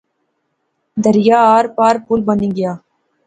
دریا 1.03 1.39
آر 1.57 1.65
پار 1.75 1.95
پل 2.05 2.19
بنی 2.27 2.49
گیا 2.57 2.73